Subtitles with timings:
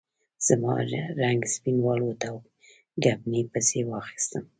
[0.47, 0.73] زما
[1.21, 2.35] رنګ سپین والوت او
[3.03, 4.43] ګبڼۍ پسې واخیستم.